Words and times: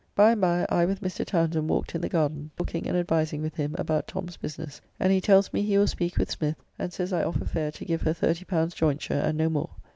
By 0.15 0.31
and 0.31 0.41
by, 0.41 0.65
I 0.67 0.85
with 0.85 1.01
Mr. 1.01 1.23
Townsend 1.23 1.69
walked 1.69 1.93
in 1.93 2.01
the 2.01 2.09
garden, 2.09 2.49
talking 2.57 2.87
and 2.87 2.97
advising 2.97 3.39
with 3.43 3.53
him 3.53 3.75
about 3.77 4.07
Tom's 4.07 4.35
business, 4.35 4.81
and 4.99 5.13
he 5.13 5.21
tells 5.21 5.53
me 5.53 5.61
he 5.61 5.77
will 5.77 5.85
speak 5.85 6.17
with 6.17 6.31
Smith, 6.31 6.57
and 6.79 6.91
says 6.91 7.13
I 7.13 7.23
offer 7.23 7.45
fair 7.45 7.69
to 7.73 7.85
give 7.85 8.01
her 8.01 8.15
L30 8.15 8.43
joynture 8.73 9.23
and 9.23 9.37
no 9.37 9.47
more. 9.47 9.69